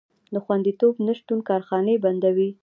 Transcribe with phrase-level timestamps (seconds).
[0.33, 2.49] د خوندیتوب نشتون کارخانې بندوي.